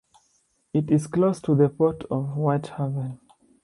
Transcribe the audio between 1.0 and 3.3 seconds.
close to the port of Whitehaven.